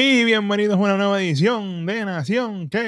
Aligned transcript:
Y 0.00 0.24
bienvenidos 0.24 0.76
a 0.76 0.80
una 0.80 0.96
nueva 0.96 1.20
edición 1.20 1.84
de 1.84 2.04
Nación 2.04 2.68
k 2.68 2.78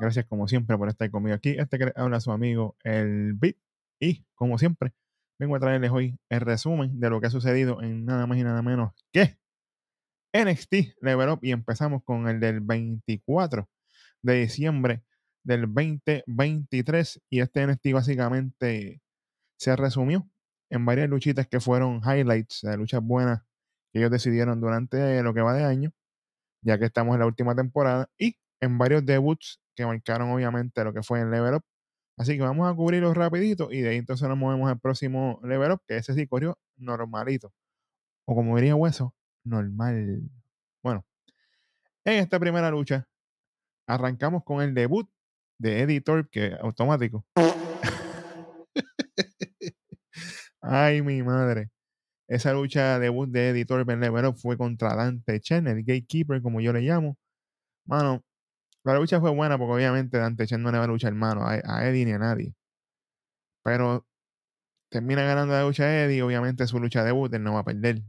Gracias 0.00 0.24
como 0.24 0.48
siempre 0.48 0.78
por 0.78 0.88
estar 0.88 1.10
conmigo 1.10 1.34
aquí. 1.36 1.50
Este 1.58 1.78
que 1.78 1.92
habla 1.94 2.20
su 2.20 2.32
amigo 2.32 2.74
el 2.84 3.34
Beat. 3.34 3.56
Y 4.00 4.24
como 4.34 4.56
siempre, 4.56 4.94
vengo 5.38 5.56
a 5.56 5.60
traerles 5.60 5.90
hoy 5.90 6.18
el 6.30 6.40
resumen 6.40 6.98
de 7.00 7.10
lo 7.10 7.20
que 7.20 7.26
ha 7.26 7.30
sucedido 7.30 7.82
en 7.82 8.06
nada 8.06 8.26
más 8.26 8.38
y 8.38 8.44
nada 8.44 8.62
menos 8.62 8.94
que 9.12 9.36
NXT 10.32 10.96
Level 11.02 11.28
Up. 11.28 11.40
Y 11.42 11.52
empezamos 11.52 12.02
con 12.02 12.28
el 12.28 12.40
del 12.40 12.60
24 12.60 13.68
de 14.22 14.40
diciembre 14.40 15.04
del 15.44 15.66
2023. 15.66 17.20
Y 17.28 17.40
este 17.40 17.66
NXT 17.66 17.92
básicamente 17.92 19.02
se 19.58 19.76
resumió 19.76 20.26
en 20.70 20.86
varias 20.86 21.10
luchitas 21.10 21.46
que 21.46 21.60
fueron 21.60 22.00
highlights, 22.02 22.62
de 22.62 22.78
luchas 22.78 23.02
buenas 23.02 23.42
que 23.92 23.98
ellos 23.98 24.10
decidieron 24.10 24.60
durante 24.60 25.22
lo 25.22 25.34
que 25.34 25.42
va 25.42 25.54
de 25.54 25.64
año, 25.64 25.92
ya 26.62 26.78
que 26.78 26.86
estamos 26.86 27.14
en 27.14 27.20
la 27.20 27.26
última 27.26 27.54
temporada, 27.54 28.08
y 28.18 28.36
en 28.60 28.78
varios 28.78 29.04
debuts 29.04 29.60
que 29.74 29.86
marcaron 29.86 30.30
obviamente 30.30 30.84
lo 30.84 30.92
que 30.92 31.02
fue 31.02 31.20
el 31.20 31.30
Level 31.30 31.54
Up. 31.54 31.64
Así 32.18 32.36
que 32.36 32.42
vamos 32.42 32.70
a 32.70 32.74
cubrirlo 32.74 33.14
rapidito 33.14 33.72
y 33.72 33.80
de 33.80 33.90
ahí 33.90 33.96
entonces 33.96 34.28
nos 34.28 34.36
movemos 34.36 34.70
al 34.70 34.78
próximo 34.78 35.40
Level 35.42 35.72
Up, 35.72 35.82
que 35.86 35.96
ese 35.96 36.14
sí 36.14 36.26
corrió 36.26 36.58
normalito. 36.76 37.52
O 38.26 38.34
como 38.34 38.56
diría 38.56 38.76
Hueso, 38.76 39.14
normal. 39.44 40.22
Bueno, 40.82 41.04
en 42.04 42.18
esta 42.18 42.38
primera 42.38 42.70
lucha 42.70 43.08
arrancamos 43.86 44.44
con 44.44 44.62
el 44.62 44.74
debut 44.74 45.08
de 45.58 45.80
Editor, 45.82 46.28
que 46.30 46.56
automático. 46.60 47.26
Ay, 50.60 51.02
mi 51.02 51.22
madre. 51.22 51.70
Esa 52.30 52.52
lucha 52.52 53.00
debut 53.00 53.28
de 53.28 53.50
Editor 53.50 53.84
Ben 53.84 53.98
Level 53.98 54.32
fue 54.36 54.56
contra 54.56 54.94
Dante 54.94 55.40
Chen, 55.40 55.66
el 55.66 55.82
gatekeeper, 55.82 56.40
como 56.40 56.60
yo 56.60 56.72
le 56.72 56.80
llamo. 56.80 57.18
Mano, 57.86 58.22
la 58.84 58.94
lucha 58.96 59.20
fue 59.20 59.30
buena 59.34 59.58
porque 59.58 59.74
obviamente 59.74 60.18
Dante 60.18 60.46
Chen 60.46 60.62
no 60.62 60.70
le 60.72 60.78
va 60.78 60.84
a 60.84 60.86
luchar 60.88 61.08
hermano 61.12 61.44
a, 61.46 61.56
Eddie 61.88 62.04
ni 62.06 62.12
a 62.12 62.18
nadie. 62.18 62.54
Pero 63.64 64.06
termina 64.90 65.22
ganando 65.24 65.54
la 65.54 65.64
lucha 65.64 66.04
Eddie, 66.04 66.22
obviamente 66.22 66.66
su 66.68 66.78
lucha 66.80 67.04
debut, 67.04 67.34
él 67.34 67.42
no 67.42 67.54
va 67.54 67.60
a 67.60 67.64
perder. 67.64 68.02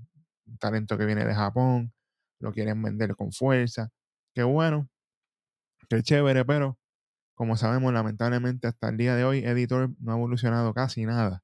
Talento 0.59 0.97
que 0.99 1.05
viene 1.05 1.25
de 1.25 1.33
Japón, 1.33 1.91
lo 2.39 2.53
quieren 2.53 2.81
vender 2.83 3.15
con 3.15 3.31
fuerza. 3.31 3.89
Qué 4.35 4.43
bueno, 4.43 4.87
qué 5.89 6.03
chévere, 6.03 6.45
pero 6.45 6.77
como 7.35 7.57
sabemos, 7.57 7.93
lamentablemente 7.93 8.67
hasta 8.67 8.89
el 8.89 8.97
día 8.97 9.15
de 9.15 9.23
hoy, 9.25 9.39
Editor 9.39 9.91
no 9.99 10.11
ha 10.13 10.15
evolucionado 10.15 10.73
casi 10.75 11.05
nada. 11.05 11.43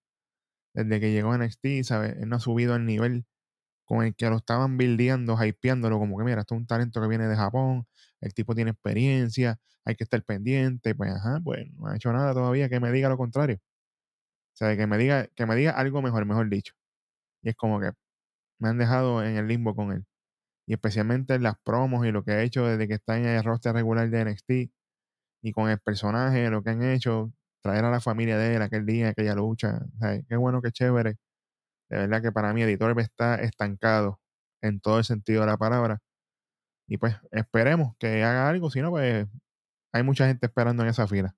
Desde 0.78 1.00
que 1.00 1.12
llegó 1.12 1.32
a 1.34 1.38
NXT, 1.38 1.84
¿sabes? 1.84 2.16
Él 2.18 2.30
no 2.30 2.38
ha 2.38 2.40
subido 2.40 2.76
al 2.76 2.86
nivel 2.86 3.26
con 3.86 4.06
el 4.06 4.16
que 4.16 4.30
lo 4.30 4.38
estaban 4.38 4.78
buildeando, 4.78 5.38
hypeándolo, 5.44 6.00
como 6.00 6.18
que 6.18 6.26
mira, 6.26 6.42
esto 6.42 6.56
es 6.56 6.62
un 6.62 6.68
talento 6.68 7.02
que 7.02 7.08
viene 7.08 7.28
de 7.28 7.36
Japón, 7.38 7.88
el 8.22 8.34
tipo 8.34 8.56
tiene 8.56 8.72
experiencia, 8.72 9.60
hay 9.86 9.96
que 9.96 10.04
estar 10.06 10.24
pendiente, 10.24 10.96
pues 10.96 11.12
ajá, 11.14 11.40
pues 11.44 11.68
no 11.74 11.88
ha 11.88 11.96
hecho 11.96 12.14
nada 12.14 12.34
todavía 12.34 12.70
que 12.70 12.80
me 12.80 12.92
diga 12.92 13.10
lo 13.10 13.18
contrario. 13.18 13.58
O 14.56 14.58
sea, 14.58 14.76
que 14.76 14.88
me 14.88 14.98
diga, 14.98 15.28
que 15.36 15.46
me 15.46 15.56
diga 15.56 15.72
algo 15.72 16.02
mejor, 16.02 16.26
mejor 16.26 16.50
dicho. 16.50 16.74
Y 17.44 17.50
es 17.50 17.56
como 17.56 17.80
que 17.80 17.92
me 18.60 18.70
han 18.70 18.78
dejado 18.80 19.24
en 19.24 19.38
el 19.38 19.48
limbo 19.48 19.76
con 19.76 19.92
él. 19.94 20.06
Y 20.68 20.74
especialmente 20.74 21.36
en 21.36 21.44
las 21.44 21.56
promos 21.64 22.06
y 22.08 22.12
lo 22.12 22.24
que 22.24 22.34
ha 22.34 22.44
hecho 22.44 22.66
desde 22.68 22.88
que 22.88 22.96
está 22.96 23.18
en 23.18 23.26
el 23.26 23.44
roster 23.44 23.74
regular 23.76 24.10
de 24.10 24.22
NXT 24.26 24.52
y 25.44 25.52
con 25.54 25.70
el 25.70 25.80
personaje, 25.80 26.50
lo 26.50 26.64
que 26.64 26.72
han 26.72 26.84
hecho, 26.84 27.34
traer 27.62 27.86
a 27.86 27.92
la 27.92 28.02
familia 28.02 28.38
de 28.38 28.56
él 28.56 28.62
aquel 28.62 28.86
día, 28.86 29.10
aquella 29.10 29.36
lucha. 29.36 29.80
Qué 30.28 30.36
bueno, 30.36 30.62
qué 30.62 30.72
chévere. 30.72 31.18
De 31.90 31.98
verdad 31.98 32.22
que 32.22 32.32
para 32.32 32.54
mí 32.54 32.64
Editor 32.64 33.00
está 33.00 33.36
estancado 33.36 34.20
en 34.62 34.80
todo 34.80 35.00
el 35.00 35.06
sentido 35.06 35.42
de 35.42 35.48
la 35.48 35.58
palabra. 35.58 36.00
Y 36.88 36.98
pues 36.98 37.16
esperemos 37.32 37.96
que 38.00 38.24
haga 38.24 38.50
algo, 38.50 38.70
si 38.72 38.82
no, 38.82 38.92
pues 38.92 39.28
hay 39.94 40.04
mucha 40.04 40.28
gente 40.28 40.48
esperando 40.48 40.84
en 40.84 40.90
esa 40.90 41.08
fila. 41.08 41.36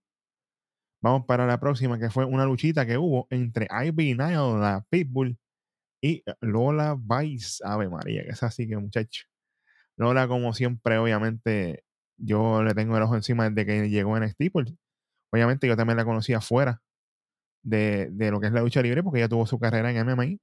Vamos 1.02 1.26
para 1.26 1.46
la 1.48 1.60
próxima, 1.60 1.98
que 1.98 2.10
fue 2.10 2.26
una 2.26 2.46
luchita 2.46 2.86
que 2.86 2.98
hubo 2.98 3.28
entre 3.30 3.68
Ivy 3.72 4.16
Nile, 4.16 4.60
la 4.60 4.86
Pitbull, 4.90 5.38
y 6.02 6.24
Lola 6.42 6.98
Vice. 7.00 7.64
Ave 7.66 7.90
María, 7.90 8.24
que 8.24 8.30
es 8.32 8.44
así 8.44 8.68
que 8.68 8.78
muchacho. 8.78 9.26
Lola, 9.98 10.28
como 10.28 10.54
siempre, 10.54 10.98
obviamente, 10.98 11.84
yo 12.18 12.64
le 12.64 12.74
tengo 12.76 12.98
el 12.98 13.04
ojo 13.04 13.16
encima 13.16 13.50
desde 13.50 13.66
que 13.66 13.90
llegó 13.90 14.18
en 14.18 14.30
Steeple. 14.30 14.76
Obviamente, 15.32 15.68
yo 15.68 15.78
también 15.78 15.98
la 15.98 16.06
conocía 16.06 16.42
fuera 16.42 16.82
de, 17.64 18.10
de, 18.12 18.32
lo 18.32 18.40
que 18.40 18.48
es 18.48 18.54
la 18.54 18.62
lucha 18.62 18.82
libre, 18.82 19.04
porque 19.04 19.20
ella 19.20 19.30
tuvo 19.30 19.46
su 19.48 19.60
carrera 19.60 19.92
en 19.92 19.98
MMA, 19.98 20.38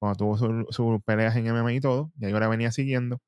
cuando 0.00 0.16
tuvo 0.16 0.72
sus 0.72 1.02
peleas 1.04 1.36
en 1.36 1.46
MMA 1.46 1.72
y 1.74 1.80
todo, 1.80 2.12
y 2.20 2.30
yo 2.30 2.40
la 2.40 2.48
venía 2.48 2.72
siguiendo. 2.72 3.18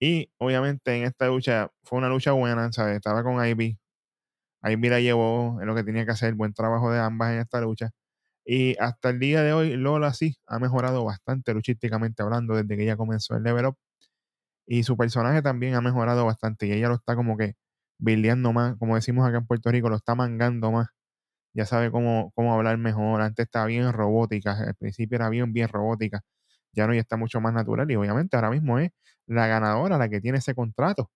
Y 0.00 0.30
obviamente 0.38 0.96
en 0.96 1.04
esta 1.04 1.28
lucha 1.28 1.70
fue 1.84 1.98
una 1.98 2.08
lucha 2.08 2.32
buena, 2.32 2.70
¿sabes? 2.72 2.96
Estaba 2.96 3.22
con 3.24 3.44
Ivy. 3.44 3.78
Ivy 4.64 4.88
la 4.90 5.00
llevó 5.00 5.60
en 5.60 5.66
lo 5.66 5.74
que 5.74 5.84
tenía 5.84 6.04
que 6.06 6.12
hacer, 6.12 6.34
buen 6.34 6.54
trabajo 6.54 6.90
de 6.92 7.00
ambas 7.00 7.32
en 7.32 7.40
esta 7.40 7.60
lucha. 7.60 7.90
Y 8.46 8.76
hasta 8.80 9.10
el 9.10 9.20
día 9.20 9.42
de 9.42 9.52
hoy, 9.54 9.76
Lola 9.76 10.14
sí 10.14 10.38
ha 10.46 10.58
mejorado 10.60 11.04
bastante 11.04 11.54
luchísticamente 11.54 12.22
hablando 12.22 12.56
desde 12.56 12.76
que 12.76 12.84
ella 12.84 12.96
comenzó 12.96 13.36
el 13.36 13.44
level 13.44 13.66
up. 13.66 13.78
Y 14.66 14.84
su 14.84 14.96
personaje 14.96 15.42
también 15.42 15.74
ha 15.74 15.80
mejorado 15.80 16.26
bastante. 16.26 16.66
Y 16.66 16.72
ella 16.72 16.88
lo 16.88 16.96
está 16.96 17.16
como 17.16 17.36
que 17.36 17.54
bildeando 17.98 18.52
más, 18.52 18.76
como 18.78 18.94
decimos 18.96 19.26
acá 19.28 19.38
en 19.38 19.46
Puerto 19.46 19.70
Rico, 19.70 19.88
lo 19.88 19.96
está 19.96 20.14
mangando 20.14 20.72
más. 20.72 20.88
Ya 21.54 21.66
sabe 21.66 21.90
cómo, 21.90 22.32
cómo 22.34 22.54
hablar 22.54 22.78
mejor. 22.78 23.22
Antes 23.22 23.46
estaba 23.46 23.66
bien 23.66 23.92
robótica, 23.92 24.52
al 24.58 24.74
principio 24.76 25.16
era 25.16 25.28
bien, 25.30 25.52
bien 25.52 25.68
robótica 25.68 26.22
ya 26.76 26.86
no 26.86 26.94
ya 26.94 27.00
está 27.00 27.16
mucho 27.16 27.40
más 27.40 27.52
natural 27.54 27.90
y 27.90 27.96
obviamente 27.96 28.36
ahora 28.36 28.50
mismo 28.50 28.78
es 28.78 28.90
la 29.26 29.46
ganadora 29.48 29.98
la 29.98 30.08
que 30.08 30.20
tiene 30.20 30.38
ese 30.38 30.54
contrato 30.54 31.10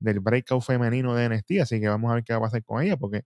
del 0.00 0.20
breakout 0.20 0.62
femenino 0.62 1.14
de 1.14 1.26
NXT, 1.26 1.60
así 1.62 1.80
que 1.80 1.88
vamos 1.88 2.10
a 2.10 2.16
ver 2.16 2.24
qué 2.24 2.32
va 2.34 2.38
a 2.40 2.42
pasar 2.42 2.64
con 2.64 2.82
ella 2.82 2.96
porque 2.96 3.22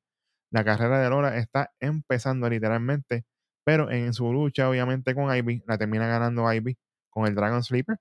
la 0.52 0.64
carrera 0.64 1.00
de 1.00 1.10
Lola 1.10 1.36
está 1.38 1.72
empezando 1.80 2.48
literalmente, 2.50 3.24
pero 3.64 3.90
en 3.90 4.14
su 4.14 4.32
lucha 4.32 4.68
obviamente 4.70 5.14
con 5.14 5.34
Ivy, 5.34 5.62
la 5.66 5.78
termina 5.78 6.08
ganando 6.08 6.52
Ivy 6.52 6.78
con 7.10 7.26
el 7.26 7.34
Dragon 7.34 7.62
Sleeper, 7.64 7.98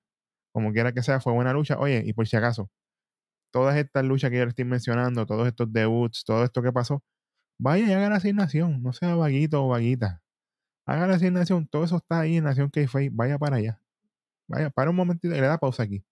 como 0.52 0.72
quiera 0.72 0.92
que 0.92 1.02
sea, 1.02 1.20
fue 1.20 1.32
buena 1.34 1.52
lucha. 1.52 1.78
Oye, 1.78 2.02
y 2.06 2.12
por 2.14 2.28
si 2.28 2.36
acaso, 2.36 2.70
todas 3.50 3.76
estas 3.76 4.04
luchas 4.04 4.30
que 4.30 4.38
yo 4.38 4.44
le 4.44 4.50
estoy 4.50 4.64
mencionando, 4.64 5.26
todos 5.26 5.46
estos 5.46 5.72
debuts, 5.72 6.24
todo 6.24 6.44
esto 6.44 6.62
que 6.62 6.72
pasó, 6.72 7.02
vaya 7.58 7.86
y 7.88 7.92
haga 7.92 8.10
la 8.10 8.16
asignación, 8.16 8.82
no 8.82 8.92
sea 8.92 9.14
vaguito 9.16 9.64
o 9.64 9.68
vaguita 9.68 10.22
haga 10.86 11.06
la 11.06 11.14
asignación, 11.16 11.66
todo 11.66 11.84
eso 11.84 11.96
está 11.96 12.20
ahí 12.20 12.36
en 12.36 12.44
Nación 12.44 12.70
k 12.70 12.86
vaya 13.12 13.38
para 13.38 13.56
allá. 13.56 13.80
Vaya, 14.48 14.70
para 14.70 14.90
un 14.90 14.96
momentito 14.96 15.34
y 15.34 15.40
le 15.40 15.46
da 15.46 15.58
pausa 15.58 15.82
aquí. 15.82 16.04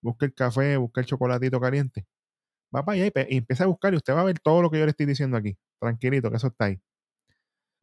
Busque 0.00 0.26
el 0.26 0.34
café, 0.34 0.76
busque 0.78 1.00
el 1.00 1.06
chocolatito 1.06 1.60
caliente. 1.60 2.06
Va 2.74 2.84
para 2.84 2.96
allá 2.96 3.26
y, 3.28 3.36
empieza 3.36 3.64
a 3.64 3.66
buscar 3.66 3.92
y 3.92 3.96
usted 3.98 4.14
va 4.14 4.22
a 4.22 4.24
ver 4.24 4.38
todo 4.40 4.62
lo 4.62 4.70
que 4.70 4.78
yo 4.78 4.84
le 4.86 4.90
estoy 4.90 5.06
diciendo 5.06 5.36
aquí. 5.36 5.58
Tranquilito, 5.78 6.30
que 6.30 6.38
eso 6.38 6.48
está 6.48 6.66
ahí. 6.66 6.80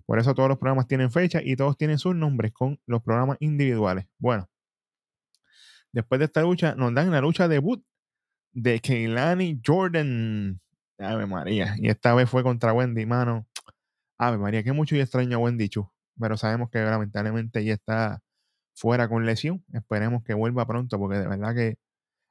Por 0.05 0.19
eso 0.19 0.33
todos 0.33 0.49
los 0.49 0.57
programas 0.57 0.87
tienen 0.87 1.11
fecha 1.11 1.41
y 1.43 1.55
todos 1.55 1.77
tienen 1.77 1.99
sus 1.99 2.15
nombres 2.15 2.51
con 2.51 2.79
los 2.87 3.01
programas 3.03 3.37
individuales. 3.39 4.07
Bueno, 4.17 4.49
después 5.93 6.19
de 6.19 6.25
esta 6.25 6.41
lucha, 6.41 6.75
nos 6.75 6.93
dan 6.93 7.11
la 7.11 7.21
lucha 7.21 7.47
debut 7.47 7.83
de 8.53 8.79
Keilani 8.79 9.61
Jordan. 9.65 10.59
Ave 10.99 11.25
María. 11.25 11.75
Y 11.77 11.89
esta 11.89 12.13
vez 12.13 12.29
fue 12.29 12.43
contra 12.43 12.73
Wendy, 12.73 13.05
mano. 13.05 13.47
Ave 14.17 14.37
María, 14.37 14.63
que 14.63 14.71
mucho 14.71 14.95
y 14.95 14.99
extraño 14.99 15.37
a 15.37 15.39
Wendy 15.39 15.69
Chu 15.69 15.91
pero 16.21 16.37
sabemos 16.37 16.69
que 16.69 16.79
lamentablemente 16.79 17.59
ella 17.61 17.73
está 17.73 18.21
fuera 18.75 19.09
con 19.09 19.25
lesión. 19.25 19.65
Esperemos 19.73 20.23
que 20.23 20.33
vuelva 20.33 20.67
pronto, 20.67 20.99
porque 20.99 21.17
de 21.17 21.27
verdad 21.27 21.55
que 21.55 21.77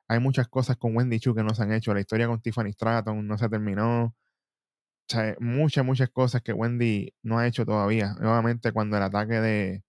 hay 0.09 0.21
muchas 0.21 0.49
cosas 0.49 0.77
con 0.77 0.97
Wendy 0.97 1.21
Chu 1.21 1.35
que 1.35 1.43
no 1.45 1.55
se 1.55 1.63
han 1.65 1.73
hecho. 1.73 1.95
La 1.95 2.01
historia 2.01 2.29
con 2.29 2.41
Tiffany 2.43 2.73
Stratton 2.73 3.27
no 3.27 3.39
se 3.39 3.49
terminó. 3.49 4.05
O 4.07 4.15
sea, 5.09 5.37
muchas, 5.41 5.85
muchas 5.85 6.11
cosas 6.11 6.43
que 6.43 6.53
Wendy 6.53 7.13
no 7.23 7.39
ha 7.39 7.47
hecho 7.47 7.67
todavía. 7.67 8.15
Nuevamente, 8.21 8.73
cuando 8.73 8.97
el 8.97 9.03
ataque 9.03 9.41
de, 9.41 9.85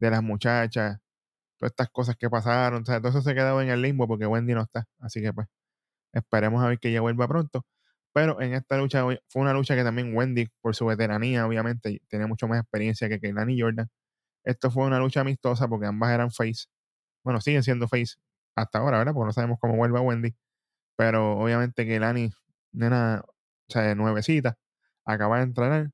de 0.00 0.10
las 0.10 0.22
muchachas, 0.22 0.98
todas 1.58 1.72
estas 1.72 1.90
cosas 1.90 2.16
que 2.16 2.30
pasaron, 2.30 2.84
todo 2.84 3.08
eso 3.08 3.22
se 3.22 3.34
quedado 3.34 3.62
en 3.62 3.70
el 3.70 3.82
limbo 3.82 4.08
porque 4.08 4.26
Wendy 4.26 4.54
no 4.54 4.62
está. 4.62 4.86
Así 5.00 5.22
que, 5.22 5.32
pues, 5.32 5.48
esperemos 6.12 6.62
a 6.64 6.68
ver 6.68 6.78
que 6.78 6.90
ella 6.90 7.00
vuelva 7.00 7.28
pronto. 7.28 7.64
Pero 8.12 8.40
en 8.40 8.54
esta 8.54 8.76
lucha 8.78 9.04
fue 9.28 9.42
una 9.42 9.54
lucha 9.54 9.74
que 9.74 9.84
también 9.84 10.14
Wendy, 10.16 10.48
por 10.60 10.74
su 10.76 10.86
veteranía, 10.86 11.46
obviamente, 11.46 12.02
tenía 12.08 12.26
mucho 12.26 12.46
más 12.48 12.60
experiencia 12.60 13.08
que 13.08 13.20
Keilani 13.20 13.60
Jordan. 13.60 13.88
Esto 14.44 14.70
fue 14.70 14.86
una 14.86 14.98
lucha 14.98 15.22
amistosa 15.22 15.68
porque 15.68 15.86
ambas 15.86 16.12
eran 16.12 16.30
face. 16.30 16.66
Bueno, 17.24 17.40
siguen 17.40 17.62
siendo 17.62 17.88
face 17.88 18.16
hasta 18.56 18.80
ahora, 18.80 18.98
¿verdad? 18.98 19.14
Porque 19.14 19.26
no 19.26 19.32
sabemos 19.32 19.58
cómo 19.60 19.76
vuelve 19.76 19.98
a 19.98 20.02
Wendy. 20.02 20.34
Pero 20.96 21.38
obviamente 21.38 21.86
Keilani, 21.86 22.32
nena, 22.72 23.22
o 23.26 23.72
sea, 23.72 23.94
nuevecita, 23.94 24.56
acaba 25.06 25.38
de 25.38 25.44
entrenar. 25.44 25.90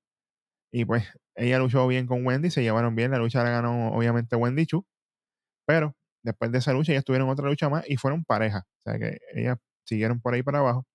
Y 0.73 0.85
pues 0.85 1.07
ella 1.37 1.59
luchó 1.59 1.87
bien 1.89 2.07
con 2.07 2.27
Wendy, 2.27 2.51
se 2.51 2.63
llevaron 2.63 2.95
bien. 2.97 3.11
La 3.13 3.19
lucha 3.19 3.45
la 3.45 3.51
ganó, 3.51 3.91
obviamente, 3.93 4.37
Wendy 4.37 4.67
Chu. 4.67 4.87
Pero 5.67 5.95
después 6.23 6.53
de 6.53 6.59
esa 6.59 6.73
lucha, 6.73 6.93
ellas 6.93 7.05
tuvieron 7.05 7.29
otra 7.29 7.49
lucha 7.49 7.69
más 7.69 7.89
y 7.89 7.97
fueron 7.97 8.25
pareja. 8.25 8.67
O 8.81 8.91
sea 8.91 8.99
que 8.99 9.19
ellas 9.35 9.59
siguieron 9.89 10.21
por 10.21 10.35
ahí 10.35 10.43
para 10.43 10.61
abajo 10.61 10.87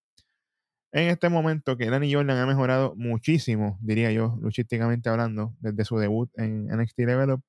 en 0.93 1.09
este 1.09 1.29
momento 1.29 1.75
que 1.75 1.89
Danny 1.89 2.13
Jordan 2.13 2.37
ha 2.37 2.45
mejorado 2.45 2.93
muchísimo, 2.95 3.79
diría 3.81 4.11
yo, 4.11 4.37
luchísticamente 4.41 5.09
hablando, 5.09 5.55
desde 5.59 5.85
su 5.85 5.97
debut 5.97 6.29
en 6.35 6.67
NXT 6.67 6.99
Level 6.99 7.31
Up. 7.31 7.43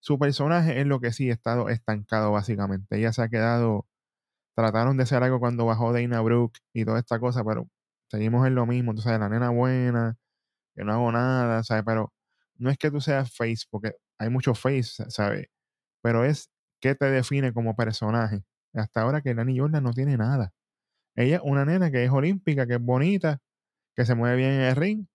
su 0.00 0.18
personaje 0.18 0.80
es 0.80 0.86
lo 0.86 1.00
que 1.00 1.12
sí 1.12 1.30
ha 1.30 1.34
estado 1.34 1.68
estancado 1.70 2.32
básicamente. 2.32 2.98
Ella 2.98 3.12
se 3.12 3.22
ha 3.22 3.28
quedado, 3.28 3.86
trataron 4.56 4.96
de 4.98 5.04
hacer 5.04 5.22
algo 5.22 5.40
cuando 5.40 5.66
bajó 5.66 5.92
Dana 5.92 6.20
Brooke 6.22 6.60
y 6.74 6.84
toda 6.86 7.00
esta 7.00 7.20
cosa, 7.20 7.44
pero 7.44 7.68
seguimos 8.10 8.46
en 8.46 8.54
lo 8.56 8.66
mismo. 8.66 8.92
Entonces, 8.92 9.18
la 9.20 9.28
nena 9.28 9.50
buena, 9.50 10.16
que 10.76 10.84
no 10.84 10.92
hago 10.94 11.12
nada, 11.12 11.64
¿sabes? 11.64 11.84
Pero 11.86 12.12
no 12.58 12.70
es 12.70 12.78
que 12.78 12.90
tú 12.90 13.00
seas 13.00 13.34
face, 13.36 13.66
porque 13.70 13.94
hay 14.18 14.30
muchos 14.30 14.60
face, 14.60 15.04
¿sabes? 15.10 15.48
Pero 16.02 16.24
es 16.24 16.50
qué 16.80 16.94
te 16.96 17.06
define 17.06 17.52
como 17.52 17.76
personaje. 17.76 18.44
Hasta 18.74 19.02
ahora 19.02 19.22
que 19.22 19.34
Nani 19.34 19.58
Jordan 19.58 19.84
no 19.84 19.92
tiene 19.94 20.16
nada. 20.18 20.52
Ella 21.16 21.36
es 21.36 21.42
una 21.44 21.64
nena 21.64 21.90
que 21.90 22.04
es 22.04 22.10
olímpica, 22.10 22.66
que 22.66 22.74
es 22.74 22.80
bonita, 22.80 23.40
que 23.96 24.04
se 24.06 24.14
mueve 24.14 24.36
bien 24.36 24.52
en 24.52 24.60
el 24.62 24.76
ring, 24.76 25.06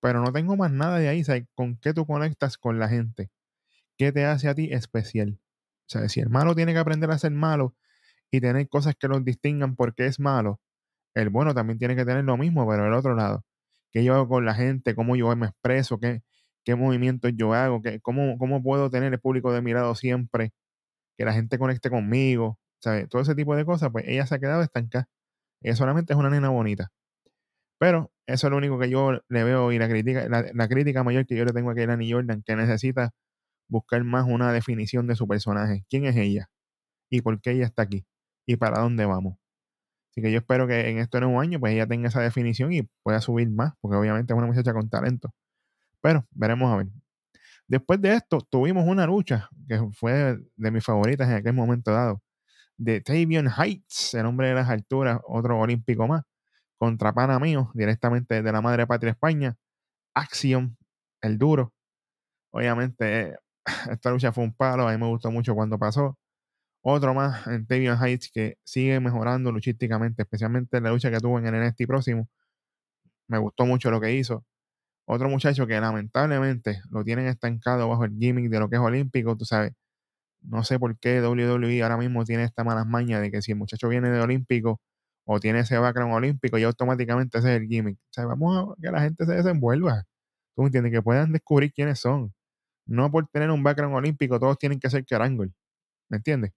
pero 0.00 0.20
no 0.22 0.32
tengo 0.32 0.56
más 0.56 0.72
nada 0.72 0.98
de 0.98 1.08
ahí. 1.08 1.24
¿sabes? 1.24 1.44
¿Con 1.54 1.76
qué 1.78 1.94
tú 1.94 2.06
conectas 2.06 2.58
con 2.58 2.78
la 2.78 2.88
gente? 2.88 3.30
¿Qué 3.96 4.12
te 4.12 4.24
hace 4.24 4.48
a 4.48 4.54
ti 4.54 4.72
especial? 4.72 5.38
O 5.86 5.88
sea, 5.88 6.08
si 6.08 6.20
el 6.20 6.30
malo 6.30 6.54
tiene 6.54 6.72
que 6.72 6.78
aprender 6.78 7.10
a 7.10 7.18
ser 7.18 7.32
malo 7.32 7.76
y 8.30 8.40
tener 8.40 8.68
cosas 8.68 8.96
que 8.96 9.08
los 9.08 9.24
distingan 9.24 9.76
porque 9.76 10.06
es 10.06 10.20
malo, 10.20 10.60
el 11.14 11.30
bueno 11.30 11.54
también 11.54 11.78
tiene 11.78 11.96
que 11.96 12.04
tener 12.04 12.24
lo 12.24 12.36
mismo, 12.36 12.68
pero 12.68 12.86
el 12.86 12.94
otro 12.94 13.14
lado. 13.14 13.44
¿Qué 13.92 14.04
yo 14.04 14.14
hago 14.14 14.28
con 14.28 14.44
la 14.44 14.54
gente? 14.54 14.94
¿Cómo 14.96 15.16
yo 15.16 15.34
me 15.36 15.46
expreso? 15.46 15.98
¿Qué, 16.00 16.22
qué 16.64 16.74
movimientos 16.74 17.32
yo 17.36 17.54
hago? 17.54 17.82
¿Qué, 17.82 18.00
cómo, 18.00 18.38
¿Cómo 18.38 18.62
puedo 18.62 18.90
tener 18.90 19.12
el 19.12 19.20
público 19.20 19.52
de 19.52 19.62
mi 19.62 19.72
lado 19.72 19.94
siempre? 19.94 20.52
Que 21.16 21.24
la 21.24 21.32
gente 21.34 21.58
conecte 21.58 21.90
conmigo. 21.90 22.58
¿sabes? 22.80 23.08
Todo 23.08 23.22
ese 23.22 23.34
tipo 23.34 23.56
de 23.56 23.64
cosas, 23.64 23.90
pues 23.92 24.04
ella 24.08 24.26
se 24.26 24.34
ha 24.36 24.38
quedado 24.40 24.62
estancada. 24.62 25.08
Ella 25.64 25.76
solamente 25.76 26.12
es 26.12 26.18
una 26.18 26.30
nena 26.30 26.50
bonita. 26.50 26.92
Pero 27.78 28.12
eso 28.26 28.46
es 28.46 28.50
lo 28.50 28.56
único 28.58 28.78
que 28.78 28.90
yo 28.90 29.20
le 29.28 29.44
veo 29.44 29.72
y 29.72 29.78
la 29.78 29.88
crítica, 29.88 30.28
la, 30.28 30.68
crítica 30.68 31.02
mayor 31.02 31.26
que 31.26 31.36
yo 31.36 31.44
le 31.44 31.52
tengo 31.52 31.70
a 31.70 31.74
Kelani 31.74 32.10
Jordan, 32.10 32.42
que 32.42 32.54
necesita 32.54 33.12
buscar 33.68 34.04
más 34.04 34.26
una 34.28 34.52
definición 34.52 35.06
de 35.06 35.16
su 35.16 35.26
personaje. 35.26 35.84
¿Quién 35.88 36.04
es 36.06 36.16
ella? 36.16 36.50
¿Y 37.10 37.22
por 37.22 37.40
qué 37.40 37.52
ella 37.52 37.64
está 37.66 37.82
aquí? 37.82 38.06
¿Y 38.46 38.56
para 38.56 38.80
dónde 38.80 39.06
vamos? 39.06 39.38
Así 40.10 40.22
que 40.22 40.30
yo 40.30 40.38
espero 40.38 40.66
que 40.68 40.90
en 40.90 40.98
este 40.98 41.20
nuevo 41.20 41.40
año 41.40 41.58
pues 41.58 41.74
ella 41.74 41.86
tenga 41.86 42.08
esa 42.08 42.20
definición 42.20 42.72
y 42.72 42.82
pueda 43.02 43.20
subir 43.20 43.50
más, 43.50 43.74
porque 43.80 43.96
obviamente 43.96 44.32
es 44.32 44.38
una 44.38 44.46
muchacha 44.46 44.72
con 44.72 44.88
talento. 44.88 45.34
Pero 46.00 46.26
veremos 46.32 46.72
a 46.72 46.76
ver. 46.76 46.86
Después 47.66 48.00
de 48.00 48.14
esto, 48.14 48.40
tuvimos 48.50 48.86
una 48.86 49.06
lucha 49.06 49.48
que 49.68 49.80
fue 49.92 50.38
de 50.56 50.70
mis 50.70 50.84
favoritas 50.84 51.28
en 51.28 51.36
aquel 51.36 51.54
momento 51.54 51.92
dado, 51.92 52.22
de 52.76 53.00
Tavion 53.00 53.48
Heights, 53.48 54.14
el 54.14 54.26
hombre 54.26 54.48
de 54.48 54.54
las 54.54 54.68
alturas, 54.68 55.20
otro 55.26 55.58
olímpico 55.58 56.06
más, 56.08 56.22
contra 56.78 57.12
pana 57.14 57.38
mío, 57.38 57.70
directamente 57.74 58.42
de 58.42 58.52
la 58.52 58.60
madre 58.62 58.86
patria 58.86 59.12
España, 59.12 59.56
Axiom, 60.14 60.76
el 61.22 61.38
duro. 61.38 61.74
Obviamente, 62.52 63.36
esta 63.90 64.10
lucha 64.10 64.32
fue 64.32 64.44
un 64.44 64.54
palo, 64.54 64.88
a 64.88 64.92
mí 64.92 64.98
me 64.98 65.08
gustó 65.08 65.30
mucho 65.30 65.54
cuando 65.54 65.78
pasó. 65.78 66.18
Otro 66.82 67.14
más 67.14 67.46
en 67.48 67.66
Tavion 67.66 67.98
Heights 68.02 68.30
que 68.32 68.58
sigue 68.64 69.00
mejorando 69.00 69.52
luchísticamente, 69.52 70.22
especialmente 70.22 70.78
en 70.78 70.84
la 70.84 70.90
lucha 70.90 71.10
que 71.10 71.20
tuvo 71.20 71.38
en 71.38 71.46
el 71.46 71.54
NXT 71.66 71.86
próximo. 71.86 72.28
Me 73.28 73.38
gustó 73.38 73.66
mucho 73.66 73.90
lo 73.90 74.00
que 74.00 74.12
hizo. 74.14 74.44
Otro 75.06 75.28
muchacho 75.28 75.66
que 75.66 75.80
lamentablemente 75.80 76.82
lo 76.90 77.04
tienen 77.04 77.26
estancado 77.26 77.88
bajo 77.88 78.04
el 78.04 78.12
gimmick 78.18 78.50
de 78.50 78.60
lo 78.60 78.68
que 78.70 78.76
es 78.76 78.82
olímpico, 78.82 79.36
tú 79.36 79.44
sabes. 79.44 79.72
No 80.44 80.64
sé 80.64 80.78
por 80.78 80.98
qué 80.98 81.20
WWE 81.22 81.82
ahora 81.82 81.96
mismo 81.96 82.24
tiene 82.24 82.44
esta 82.44 82.64
mala 82.64 82.84
maña 82.84 83.20
de 83.20 83.30
que 83.30 83.42
si 83.42 83.52
el 83.52 83.58
muchacho 83.58 83.88
viene 83.88 84.10
de 84.10 84.20
olímpico 84.20 84.80
o 85.26 85.40
tiene 85.40 85.60
ese 85.60 85.78
background 85.78 86.14
olímpico, 86.14 86.58
y 86.58 86.64
automáticamente 86.64 87.38
ese 87.38 87.56
es 87.56 87.62
el 87.62 87.68
gimmick. 87.68 87.98
O 87.98 88.12
sea, 88.12 88.26
vamos 88.26 88.76
a 88.78 88.82
que 88.82 88.90
la 88.90 89.00
gente 89.02 89.26
se 89.26 89.32
desenvuelva. 89.34 90.04
¿Tú 90.56 90.62
me 90.62 90.68
entiendes? 90.68 90.92
Que 90.92 91.02
puedan 91.02 91.32
descubrir 91.32 91.72
quiénes 91.72 92.00
son. 92.00 92.34
No 92.86 93.10
por 93.10 93.28
tener 93.28 93.50
un 93.50 93.62
background 93.62 93.96
olímpico, 93.96 94.38
todos 94.40 94.58
tienen 94.58 94.80
que 94.80 94.90
ser 94.90 95.04
Carangle. 95.06 95.52
¿Me 96.10 96.18
entiendes? 96.18 96.52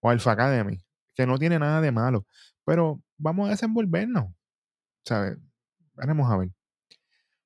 o 0.00 0.10
Alpha 0.10 0.32
Academy, 0.32 0.78
que 1.14 1.26
no 1.26 1.38
tiene 1.38 1.58
nada 1.58 1.80
de 1.80 1.92
malo. 1.92 2.26
Pero 2.64 3.02
vamos 3.18 3.48
a 3.48 3.50
desenvolvernos, 3.52 4.32
¿sabes? 5.04 5.38
Veremos 5.94 6.30
a 6.30 6.36
ver. 6.38 6.50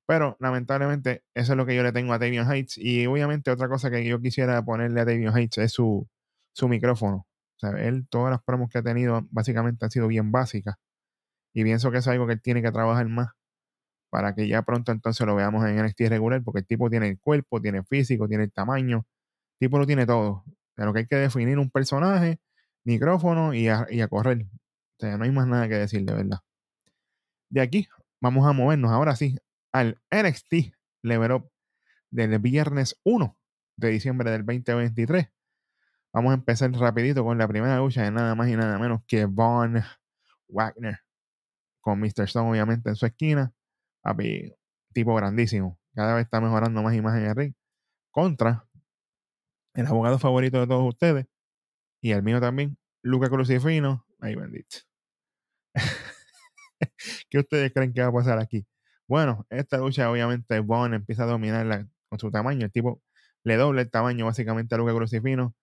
Pero 0.07 0.37
lamentablemente 0.41 1.25
eso 1.35 1.53
es 1.53 1.57
lo 1.57 1.67
que 1.67 1.77
yo 1.77 1.83
le 1.83 1.93
tengo 1.93 2.13
a 2.13 2.19
Davion 2.19 2.51
Heights. 2.51 2.79
Y 2.79 3.07
obviamente 3.07 3.51
otra 3.51 3.69
cosa 3.69 3.91
que 3.91 4.05
yo 4.05 4.21
quisiera 4.21 4.63
ponerle 4.65 5.01
a 5.01 5.05
Davion 5.05 5.37
Heights 5.37 5.59
es 5.59 5.73
su, 5.73 6.09
su 6.53 6.69
micrófono. 6.69 7.27
O 7.57 7.59
sea, 7.59 7.71
él, 7.81 8.07
todas 8.09 8.31
las 8.31 8.43
promos 8.43 8.71
que 8.71 8.79
ha 8.79 8.83
tenido 8.83 9.27
básicamente 9.31 9.85
han 9.85 9.91
sido 9.91 10.09
bien 10.09 10.33
básicas. 10.33 10.77
Y 11.55 11.65
pienso 11.65 11.91
que 11.91 11.99
es 11.99 12.09
algo 12.09 12.27
que 12.27 12.35
él 12.35 12.43
tiene 12.43 12.63
que 12.63 12.73
trabajar 12.73 13.09
más 13.09 13.31
para 14.13 14.35
que 14.35 14.47
ya 14.47 14.61
pronto 14.61 14.93
entonces 14.93 15.27
lo 15.27 15.35
veamos 15.35 15.65
en 15.67 15.83
NXT 15.83 16.01
regular, 16.11 16.43
porque 16.45 16.61
el 16.61 16.67
tipo 16.67 16.91
tiene 16.91 17.09
el 17.09 17.19
cuerpo, 17.19 17.63
tiene 17.63 17.79
el 17.79 17.87
físico, 17.87 18.29
tiene 18.29 18.45
el 18.45 18.53
tamaño, 18.53 19.07
el 19.55 19.59
tipo 19.59 19.79
lo 19.79 19.87
tiene 19.87 20.05
todo. 20.05 20.45
Pero 20.75 20.93
que 20.93 21.01
hay 21.01 21.07
que 21.07 21.17
definir 21.17 21.59
un 21.59 21.71
personaje, 21.71 22.39
micrófono 22.85 23.55
y 23.55 23.69
a, 23.69 23.87
correr. 24.11 24.43
O 24.43 25.01
sea, 25.01 25.17
no 25.17 25.25
hay 25.25 25.31
más 25.31 25.47
nada 25.47 25.67
que 25.67 25.77
decir, 25.77 26.05
de 26.05 26.13
verdad. 26.15 26.41
De 27.49 27.63
aquí 27.63 27.89
vamos 28.21 28.47
a 28.47 28.53
movernos 28.53 28.91
ahora 28.91 29.17
sí 29.17 29.39
al 29.73 30.01
NXT 30.11 30.75
Level 31.03 31.33
Up 31.33 31.51
del 32.11 32.39
viernes 32.39 33.01
1 33.05 33.39
de 33.77 33.89
diciembre 33.89 34.31
del 34.31 34.45
2023. 34.45 35.29
Vamos 36.13 36.31
a 36.31 36.35
empezar 36.35 36.71
rapidito 36.73 37.25
con 37.25 37.39
la 37.39 37.49
primera 37.49 37.79
lucha 37.79 38.03
de 38.03 38.11
nada 38.11 38.35
más 38.35 38.49
y 38.49 38.57
nada 38.57 38.79
menos 38.79 39.03
que 39.07 39.25
Von 39.25 39.83
Wagner. 40.49 41.01
Con 41.81 41.99
Mr. 42.01 42.25
Stone 42.25 42.51
obviamente 42.51 42.91
en 42.91 42.97
su 42.97 43.07
esquina. 43.07 43.53
Papi, 44.03 44.55
tipo 44.93 45.15
grandísimo. 45.15 45.81
Cada 45.95 46.15
vez 46.15 46.25
está 46.25 46.41
mejorando 46.41 46.83
más 46.83 46.95
y 46.95 47.01
más 47.01 47.17
en 47.17 47.27
el 47.27 47.35
ring. 47.35 47.55
Contra 48.11 48.67
el 49.75 49.87
abogado 49.87 50.19
favorito 50.19 50.61
de 50.61 50.67
todos 50.67 50.87
ustedes, 50.87 51.27
y 52.03 52.13
el 52.13 52.23
mío 52.23 52.41
también, 52.41 52.77
Luca 53.03 53.29
Crucifino, 53.29 54.07
ay 54.21 54.35
bendito. 54.35 54.79
¿Qué 57.31 57.39
ustedes 57.39 57.73
creen 57.73 57.93
que 57.93 58.03
va 58.03 58.09
a 58.09 58.13
pasar 58.13 58.39
aquí? 58.39 58.67
Bueno, 59.09 59.47
esta 59.51 59.79
lucha 59.79 60.11
obviamente 60.11 60.61
Bond 60.61 60.95
empieza 60.95 61.25
a 61.25 61.27
dominarla 61.27 61.87
con 62.09 62.19
su 62.19 62.31
tamaño, 62.31 62.65
el 62.67 62.73
tipo 62.73 63.03
le 63.44 63.56
dobla 63.56 63.82
el 63.82 63.91
tamaño 63.91 64.27
básicamente 64.27 64.75
a 64.75 64.79
Luca 64.79 64.94
Crucifino, 64.94 65.55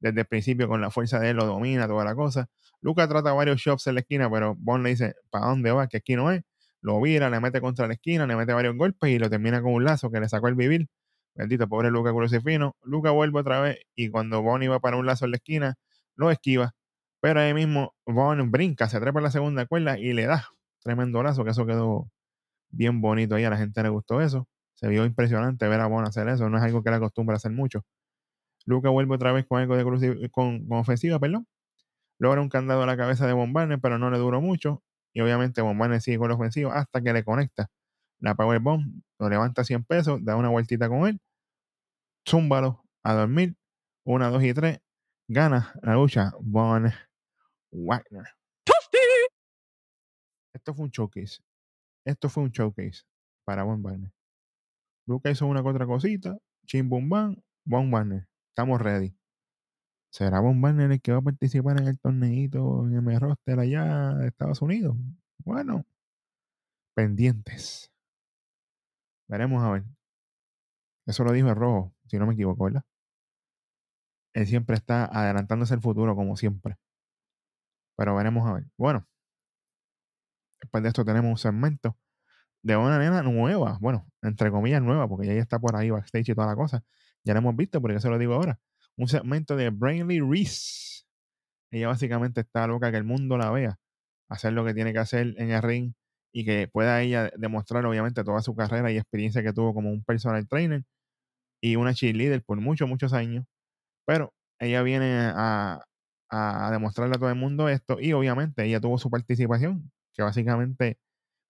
desde 0.00 0.20
el 0.20 0.26
principio 0.26 0.68
con 0.68 0.80
la 0.80 0.90
fuerza 0.90 1.18
de 1.20 1.30
él 1.30 1.36
lo 1.36 1.46
domina, 1.46 1.86
toda 1.88 2.04
la 2.04 2.14
cosa. 2.14 2.48
Luca 2.80 3.08
trata 3.08 3.32
varios 3.32 3.60
shops 3.60 3.86
en 3.88 3.94
la 3.94 4.00
esquina, 4.00 4.30
pero 4.30 4.54
Bond 4.56 4.84
le 4.84 4.90
dice, 4.90 5.14
¿para 5.30 5.46
dónde 5.46 5.72
va? 5.72 5.88
Que 5.88 5.98
aquí 5.98 6.16
no 6.16 6.30
es. 6.30 6.42
Lo 6.80 7.00
vira, 7.00 7.30
le 7.30 7.40
mete 7.40 7.60
contra 7.60 7.86
la 7.88 7.94
esquina, 7.94 8.26
le 8.26 8.36
mete 8.36 8.52
varios 8.52 8.76
golpes 8.76 9.10
y 9.10 9.18
lo 9.18 9.28
termina 9.30 9.60
con 9.62 9.72
un 9.74 9.84
lazo 9.84 10.10
que 10.10 10.20
le 10.20 10.28
sacó 10.28 10.48
el 10.48 10.54
vivir. 10.54 10.88
Bendito, 11.34 11.68
pobre 11.68 11.90
Luca 11.90 12.12
Crucifino. 12.12 12.76
Luca 12.82 13.10
vuelve 13.10 13.40
otra 13.40 13.60
vez 13.60 13.78
y 13.94 14.10
cuando 14.10 14.42
Bonnie 14.42 14.68
va 14.68 14.80
para 14.80 14.96
un 14.96 15.06
lazo 15.06 15.24
en 15.24 15.32
la 15.32 15.36
esquina, 15.38 15.74
lo 16.16 16.30
esquiva. 16.30 16.74
Pero 17.20 17.40
ahí 17.40 17.54
mismo 17.54 17.94
Von 18.06 18.50
brinca, 18.50 18.88
se 18.88 19.00
trepa 19.00 19.18
en 19.20 19.24
la 19.24 19.30
segunda 19.32 19.66
cuerda 19.66 19.98
y 19.98 20.12
le 20.12 20.26
da 20.26 20.48
tremendo 20.82 21.22
lazo, 21.22 21.44
que 21.44 21.50
eso 21.50 21.66
quedó 21.66 22.10
bien 22.70 23.00
bonito 23.00 23.34
ahí. 23.34 23.44
A 23.44 23.50
la 23.50 23.56
gente 23.58 23.82
le 23.82 23.88
gustó 23.88 24.20
eso. 24.20 24.48
Se 24.74 24.88
vio 24.88 25.04
impresionante 25.04 25.68
ver 25.68 25.80
a 25.80 25.86
Von 25.86 26.04
hacer 26.06 26.28
eso. 26.28 26.48
No 26.48 26.58
es 26.58 26.62
algo 26.62 26.82
que 26.82 26.90
le 26.90 26.96
acostumbra 26.96 27.36
hacer 27.36 27.52
mucho. 27.52 27.84
Luca 28.66 28.90
vuelve 28.90 29.14
otra 29.14 29.32
vez 29.32 29.46
con 29.46 29.60
algo 29.60 29.76
de 29.76 30.30
con, 30.30 30.66
ofensiva, 30.70 31.18
perdón. 31.18 31.46
Logra 32.18 32.40
un 32.40 32.48
candado 32.48 32.82
a 32.82 32.86
la 32.86 32.96
cabeza 32.96 33.26
de 33.26 33.32
Bombane, 33.32 33.78
pero 33.78 33.98
no 33.98 34.10
le 34.10 34.18
duró 34.18 34.40
mucho. 34.40 34.82
Y 35.14 35.20
obviamente 35.20 35.62
Bombane 35.62 36.00
sigue 36.00 36.18
con 36.18 36.28
la 36.28 36.36
ofensiva 36.36 36.74
hasta 36.74 37.00
que 37.02 37.12
le 37.12 37.24
conecta 37.24 37.68
la 38.20 38.34
Power 38.34 38.60
Bomb, 38.60 39.02
lo 39.18 39.28
levanta 39.28 39.64
100 39.64 39.84
pesos, 39.84 40.24
da 40.24 40.36
una 40.36 40.48
vueltita 40.48 40.88
con 40.88 41.06
él 41.06 41.20
zúmbalo 42.28 42.84
a 43.02 43.14
dormir. 43.14 43.56
Una, 44.04 44.30
dos 44.30 44.42
y 44.42 44.54
tres. 44.54 44.80
Gana 45.28 45.74
la 45.82 45.94
lucha 45.94 46.32
Von 46.40 46.92
Wagner. 47.70 48.26
Esto 50.54 50.74
fue 50.74 50.84
un 50.84 50.90
showcase. 50.90 51.40
Esto 52.08 52.30
fue 52.30 52.44
un 52.44 52.50
showcase 52.50 53.02
para 53.44 53.64
Von 53.64 53.82
Wagner. 53.82 54.10
Luca 55.06 55.30
hizo 55.30 55.46
una 55.46 55.60
otra 55.60 55.86
cosita. 55.86 56.38
Chim 56.64 56.88
Bum. 56.88 57.36
Von 57.66 57.90
Wagner. 57.90 58.26
Estamos 58.48 58.80
ready. 58.80 59.14
¿Será 60.10 60.40
Von 60.40 60.62
Wagner 60.62 60.90
el 60.90 61.02
que 61.02 61.12
va 61.12 61.18
a 61.18 61.22
participar 61.22 61.78
en 61.78 61.86
el 61.86 61.98
torneito 61.98 62.86
en 62.88 63.06
el 63.06 63.20
roster 63.20 63.58
allá 63.60 64.14
de 64.14 64.28
Estados 64.28 64.62
Unidos? 64.62 64.96
Bueno, 65.44 65.84
pendientes. 66.94 67.92
Veremos 69.28 69.62
a 69.62 69.70
ver. 69.72 69.84
Eso 71.06 71.24
lo 71.24 71.32
dijo 71.32 71.50
el 71.50 71.56
rojo, 71.56 71.94
si 72.06 72.18
no 72.18 72.26
me 72.26 72.32
equivoco, 72.32 72.64
¿verdad? 72.64 72.84
Él 74.32 74.46
siempre 74.46 74.76
está 74.76 75.04
adelantándose 75.04 75.74
el 75.74 75.82
futuro, 75.82 76.16
como 76.16 76.36
siempre. 76.36 76.78
Pero 77.98 78.16
veremos 78.16 78.48
a 78.48 78.54
ver. 78.54 78.64
Bueno, 78.78 79.06
después 80.60 80.82
de 80.82 80.88
esto 80.88 81.04
tenemos 81.04 81.30
un 81.30 81.38
segmento 81.38 81.96
de 82.62 82.76
una 82.76 82.98
nena 82.98 83.22
nueva. 83.22 83.78
Bueno, 83.80 84.06
entre 84.22 84.50
comillas 84.50 84.82
nueva, 84.82 85.08
porque 85.08 85.30
ella 85.30 85.40
está 85.42 85.58
por 85.58 85.76
ahí 85.76 85.90
backstage 85.90 86.30
y 86.30 86.34
toda 86.34 86.48
la 86.48 86.56
cosa. 86.56 86.84
Ya 87.24 87.34
la 87.34 87.40
hemos 87.40 87.56
visto, 87.56 87.80
pero 87.82 87.94
yo 87.94 88.00
se 88.00 88.08
lo 88.10 88.18
digo 88.18 88.34
ahora. 88.34 88.58
Un 88.96 89.08
segmento 89.08 89.56
de 89.56 89.70
Brainly 89.70 90.20
Reese. 90.20 91.04
Ella 91.70 91.88
básicamente 91.88 92.40
está 92.40 92.66
loca 92.66 92.90
que 92.90 92.96
el 92.96 93.04
mundo 93.04 93.38
la 93.38 93.50
vea. 93.50 93.78
Hacer 94.28 94.52
lo 94.52 94.64
que 94.64 94.74
tiene 94.74 94.92
que 94.92 94.98
hacer 94.98 95.34
en 95.38 95.50
el 95.50 95.62
ring 95.62 95.94
y 96.32 96.44
que 96.44 96.68
pueda 96.68 97.00
ella 97.02 97.30
demostrar, 97.36 97.84
obviamente, 97.86 98.24
toda 98.24 98.42
su 98.42 98.54
carrera 98.54 98.90
y 98.92 98.98
experiencia 98.98 99.42
que 99.42 99.52
tuvo 99.52 99.74
como 99.74 99.90
un 99.90 100.04
personal 100.04 100.46
trainer 100.48 100.84
y 101.60 101.76
una 101.76 101.94
cheerleader 101.94 102.42
por 102.44 102.60
muchos, 102.60 102.88
muchos 102.88 103.12
años. 103.12 103.46
Pero 104.06 104.34
ella 104.60 104.82
viene 104.82 105.32
a, 105.34 105.84
a 106.30 106.70
demostrarle 106.70 107.16
a 107.16 107.18
todo 107.18 107.30
el 107.30 107.36
mundo 107.36 107.68
esto 107.68 107.98
y 108.00 108.12
obviamente 108.12 108.64
ella 108.64 108.80
tuvo 108.80 108.98
su 108.98 109.10
participación, 109.10 109.90
que 110.18 110.24
básicamente 110.24 110.98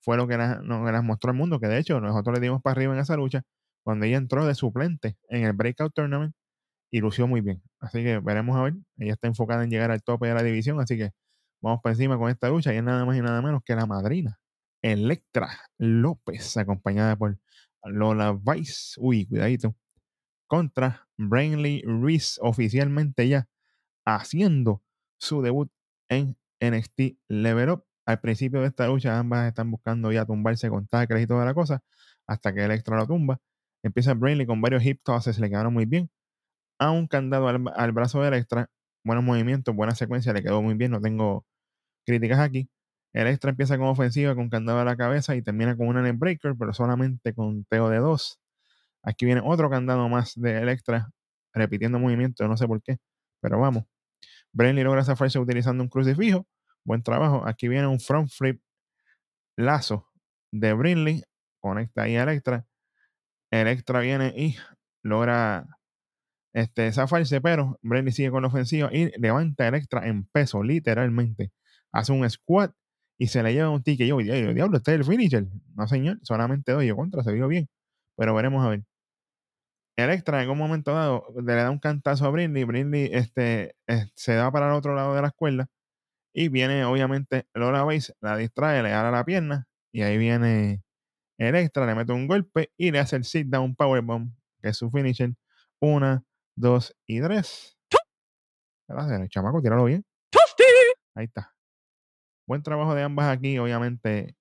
fue 0.00 0.18
lo 0.18 0.28
que 0.28 0.37
nos, 0.37 1.02
mostró 1.02 1.30
el 1.32 1.38
mundo, 1.38 1.58
que 1.58 1.68
de 1.68 1.78
hecho 1.78 2.00
nosotros 2.00 2.34
le 2.34 2.40
dimos 2.40 2.60
para 2.60 2.72
arriba 2.72 2.92
en 2.92 3.00
esa 3.00 3.16
lucha 3.16 3.42
cuando 3.82 4.04
ella 4.04 4.18
entró 4.18 4.44
de 4.44 4.54
suplente 4.54 5.16
en 5.30 5.44
el 5.44 5.54
Breakout 5.54 5.94
Tournament 5.94 6.34
y 6.90 7.00
lució 7.00 7.26
muy 7.26 7.40
bien. 7.40 7.62
Así 7.80 8.04
que 8.04 8.18
veremos 8.18 8.56
a 8.56 8.62
ver. 8.62 8.75
Ella 8.98 9.14
está 9.14 9.26
enfocada 9.26 9.64
en 9.64 9.70
llegar 9.70 9.90
al 9.90 10.02
tope 10.02 10.28
de 10.28 10.34
la 10.34 10.42
división, 10.42 10.78
así 10.80 10.98
que 10.98 11.12
vamos 11.62 11.80
para 11.82 11.94
encima 11.94 12.18
con 12.18 12.30
esta 12.30 12.50
lucha 12.50 12.75
y 12.75 12.76
es 12.76 12.84
nada 12.84 13.06
más 13.06 13.16
y 13.16 13.22
nada 13.22 13.40
menos 13.40 13.62
que 13.64 13.75
la 13.75 13.87
madrina, 13.87 14.38
Electra 14.82 15.48
López, 15.78 16.58
acompañada 16.58 17.16
por 17.16 17.38
Lola 17.84 18.38
Vice. 18.38 19.00
Uy, 19.00 19.26
cuidadito. 19.26 19.75
Contra 20.46 21.08
Brainley 21.16 21.82
Reese, 21.87 22.38
oficialmente 22.42 23.28
ya 23.28 23.48
haciendo 24.04 24.82
su 25.18 25.40
debut 25.40 25.70
en 26.10 26.37
NXT 26.60 27.18
Level 27.28 27.70
Up. 27.70 27.88
Al 28.09 28.21
principio 28.21 28.62
de 28.62 28.69
esta 28.69 28.87
lucha, 28.87 29.19
ambas 29.19 29.47
están 29.49 29.71
buscando 29.71 30.11
ya 30.11 30.25
tumbarse 30.25 30.71
con 30.71 30.87
tacles 30.87 31.23
y 31.23 31.27
toda 31.27 31.45
la 31.45 31.53
cosa, 31.53 31.83
hasta 32.27 32.55
que 32.55 32.65
Electra 32.65 32.97
lo 32.97 33.07
tumba. 33.07 33.38
Empieza 33.83 34.15
Brainley 34.15 34.47
con 34.47 34.62
varios 34.62 34.83
hip 34.83 35.03
tosses, 35.05 35.38
le 35.38 35.50
quedaron 35.50 35.75
muy 35.75 35.85
bien. 35.85 36.11
A 36.79 36.91
un 36.91 37.07
candado 37.07 37.49
al, 37.49 37.93
brazo 37.93 38.23
de 38.23 38.29
Electra, 38.29 38.71
buenos 39.05 39.25
movimientos, 39.25 39.75
buena 39.77 39.95
secuencia, 39.95 40.33
le 40.33 40.43
quedó 40.43 40.62
muy 40.62 40.75
bien, 40.75 40.93
no 40.93 41.03
tengo 41.03 41.45
críticas 42.07 42.41
aquí. 42.41 42.71
Electra 43.12 43.50
empieza 43.50 43.79
con 43.79 43.88
ofensiva, 43.88 44.35
con 44.35 44.49
candado 44.50 44.81
a 44.81 44.85
la 44.87 44.97
cabeza 44.97 45.37
y 45.37 45.43
termina 45.43 45.77
con 45.77 45.88
una 45.88 46.11
breaker, 46.12 46.55
pero 46.59 46.73
solamente 46.73 47.35
con 47.35 47.65
teo 47.67 47.91
de 47.91 47.99
dos. 47.99 48.41
Aquí 49.03 49.27
viene 49.27 49.43
otro 49.45 49.71
candado 49.71 50.09
más 50.09 50.35
de 50.37 50.62
Electra, 50.62 51.11
repitiendo 51.53 51.99
movimientos, 51.99 52.49
no 52.49 52.57
sé 52.57 52.67
por 52.67 52.83
qué, 52.83 52.99
pero 53.41 53.61
vamos. 53.61 53.85
Brainley 54.53 54.85
logra 54.85 55.05
zafarse 55.05 55.38
utilizando 55.38 55.83
un 55.85 55.91
crucifijo. 55.91 56.47
Buen 56.85 57.02
trabajo. 57.02 57.47
Aquí 57.47 57.68
viene 57.68 57.87
un 57.87 58.00
front 58.00 58.30
flip 58.30 58.61
lazo 59.56 60.08
de 60.52 60.73
Brinley. 60.73 61.23
Conecta 61.61 62.02
ahí 62.02 62.16
a 62.16 62.23
Electra. 62.23 62.66
Electra 63.50 64.00
viene 64.00 64.32
y 64.37 64.56
logra 65.02 65.66
este, 66.54 66.92
zafarse, 66.92 67.40
pero 67.40 67.78
Brinley 67.82 68.12
sigue 68.12 68.30
con 68.30 68.42
la 68.42 68.49
ofensiva 68.49 68.90
y 68.92 69.11
levanta 69.20 69.64
a 69.64 69.68
Electra 69.68 70.06
en 70.06 70.25
peso, 70.25 70.62
literalmente. 70.62 71.52
Hace 71.92 72.12
un 72.12 72.28
squat 72.28 72.73
y 73.18 73.28
se 73.28 73.42
le 73.42 73.52
lleva 73.52 73.70
un 73.70 73.82
ticket. 73.82 74.08
Yo, 74.08 74.18
diablo, 74.18 74.76
este 74.78 74.92
es 74.92 74.99
el 74.99 75.04
finisher. 75.04 75.47
No, 75.75 75.88
señor, 75.88 76.18
solamente 76.23 76.73
doy 76.73 76.87
yo 76.88 76.97
contra, 76.97 77.23
se 77.23 77.32
vio 77.32 77.49
bien. 77.49 77.68
Pero 78.16 78.35
veremos 78.35 78.64
a 78.64 78.70
ver. 78.70 78.85
Electra 79.97 80.42
en 80.42 80.50
un 80.50 80.58
momento 80.58 80.92
dado 80.92 81.26
le 81.44 81.54
da 81.54 81.70
un 81.70 81.80
cantazo 81.80 82.25
a 82.26 82.30
Brinley, 82.30 82.62
Brinley 82.64 83.11
este, 83.12 83.75
eh, 83.88 84.06
se 84.14 84.35
da 84.35 84.50
para 84.52 84.68
el 84.68 84.75
otro 84.75 84.94
lado 84.94 85.14
de 85.14 85.23
la 85.23 85.28
escuela 85.28 85.68
y 86.38 86.49
viene 86.50 86.85
obviamente 86.85 87.49
Lola 87.52 87.83
Base, 87.83 88.14
la 88.21 88.37
distrae, 88.37 88.80
le 88.85 88.90
da 88.90 89.11
la 89.11 89.25
pierna 89.25 89.66
y 89.90 90.02
ahí 90.02 90.16
viene 90.18 90.85
Electra, 91.37 91.85
le 91.85 91.97
mete 91.97 92.12
un 92.12 92.28
golpe 92.28 92.71
y 92.76 92.92
le 92.92 93.00
hace 93.00 93.16
el 93.16 93.25
sit 93.25 93.49
down 93.49 93.75
powerbomb, 93.75 94.33
que 94.62 94.68
es 94.68 94.76
su 94.76 94.88
finisher. 94.88 95.35
Una, 95.80 96.23
dos 96.54 96.95
y 97.07 97.21
tres. 97.21 97.76
El 98.88 99.28
chamaco, 99.28 99.61
tíralo 99.61 99.85
bien. 99.85 100.04
Ahí 101.16 101.25
está. 101.25 101.52
Buen 102.47 102.62
trabajo 102.62 102.95
de 102.95 103.02
ambas 103.02 103.37
aquí, 103.37 103.59
obviamente 103.59 104.37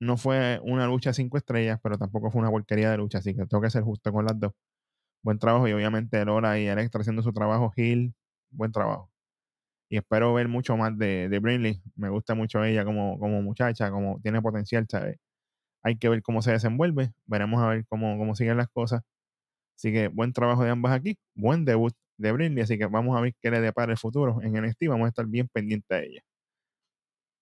no 0.00 0.16
fue 0.16 0.58
una 0.64 0.88
lucha 0.88 1.12
cinco 1.12 1.36
estrellas, 1.36 1.78
pero 1.80 1.98
tampoco 1.98 2.32
fue 2.32 2.40
una 2.40 2.50
porquería 2.50 2.90
de 2.90 2.96
lucha, 2.96 3.18
así 3.18 3.32
que 3.32 3.46
tengo 3.46 3.62
que 3.62 3.70
ser 3.70 3.84
justo 3.84 4.12
con 4.12 4.24
las 4.24 4.40
dos 4.40 4.52
buen 5.22 5.38
trabajo 5.38 5.68
y 5.68 5.72
obviamente 5.72 6.24
Lola 6.24 6.58
y 6.58 6.66
Electra 6.66 7.02
haciendo 7.02 7.22
su 7.22 7.32
trabajo, 7.32 7.72
Hill, 7.76 8.12
buen 8.50 8.72
trabajo. 8.72 9.11
Y 9.92 9.98
espero 9.98 10.32
ver 10.32 10.48
mucho 10.48 10.74
más 10.78 10.96
de, 10.96 11.28
de 11.28 11.38
Brinley. 11.38 11.82
Me 11.96 12.08
gusta 12.08 12.34
mucho 12.34 12.64
ella 12.64 12.82
como, 12.82 13.18
como 13.18 13.42
muchacha, 13.42 13.90
como 13.90 14.18
tiene 14.22 14.40
potencial, 14.40 14.86
¿sabes? 14.88 15.18
Hay 15.82 15.98
que 15.98 16.08
ver 16.08 16.22
cómo 16.22 16.40
se 16.40 16.52
desenvuelve. 16.52 17.12
Veremos 17.26 17.62
a 17.62 17.68
ver 17.68 17.84
cómo, 17.88 18.16
cómo 18.16 18.34
siguen 18.34 18.56
las 18.56 18.68
cosas. 18.70 19.02
Así 19.76 19.92
que 19.92 20.08
buen 20.08 20.32
trabajo 20.32 20.64
de 20.64 20.70
ambas 20.70 20.94
aquí. 20.94 21.18
Buen 21.34 21.66
debut 21.66 21.94
de 22.16 22.32
Brinley. 22.32 22.62
Así 22.62 22.78
que 22.78 22.86
vamos 22.86 23.18
a 23.18 23.20
ver 23.20 23.34
qué 23.42 23.50
le 23.50 23.60
depara 23.60 23.92
el 23.92 23.98
futuro 23.98 24.40
en 24.42 24.54
NXT. 24.54 24.88
Vamos 24.88 25.06
a 25.06 25.08
estar 25.10 25.26
bien 25.26 25.48
pendientes 25.52 26.00
de 26.00 26.06
ella. 26.06 26.22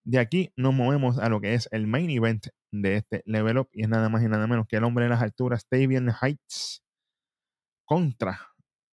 De 0.05 0.19
aquí 0.19 0.53
nos 0.57 0.75
movemos 0.75 1.21
a 1.21 1.29
lo 1.29 1.41
que 1.41 1.55
es 1.55 1.69
el 1.71 1.87
main 1.87 2.11
event 2.11 2.49
de 2.73 2.97
este 2.97 3.23
level 3.27 3.59
up. 3.59 3.69
Y 3.73 3.83
es 3.83 3.89
nada 3.89 4.09
más 4.09 4.25
y 4.25 4.29
nada 4.29 4.49
menos 4.49 4.67
que 4.67 4.75
el 4.75 4.83
hombre 4.83 5.05
de 5.05 5.11
las 5.11 5.23
alturas, 5.23 5.69
Tavian 5.69 6.11
Heights 6.21 6.83
contra. 7.85 8.41